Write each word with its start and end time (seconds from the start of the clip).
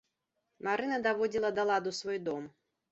Марына 0.69 0.97
даводзіла 1.11 1.55
да 1.61 1.69
ладу 1.73 1.97
свой 2.01 2.17
дом. 2.33 2.43